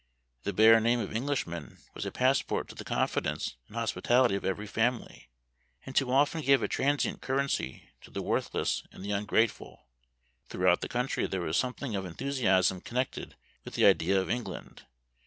[0.45, 4.65] The bare name of Englishman was a passport to the confidence and hospitality of every
[4.65, 5.29] family,
[5.85, 9.85] and too often gave a transient currency to the worthless and the ungrateful.
[10.47, 14.87] Throughout the country, there was something of enthusiasm connected with the idea of England.